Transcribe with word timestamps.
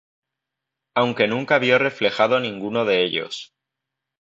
Aunque 0.95 1.27
nunca 1.27 1.59
vio 1.59 1.77
reflejado 1.77 2.39
ninguno 2.39 2.85
de 2.85 3.03
ellos. 3.05 3.53